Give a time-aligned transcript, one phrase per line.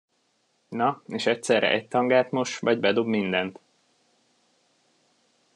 [0.69, 3.59] Na, és egyszerre egy tangát mos, vagy bedob mindent?